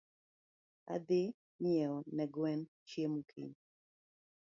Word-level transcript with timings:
Adhi 0.93 1.21
nyieo 1.63 1.95
ne 2.15 2.25
gwen 2.33 2.61
chiemo 2.87 3.19
kiny. 3.29 3.53